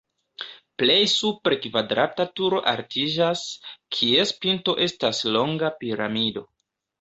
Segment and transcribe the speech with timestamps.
[0.81, 3.43] Plej supre kvadrata turo altiĝas,
[3.99, 6.45] kies pinto estas longa piramido.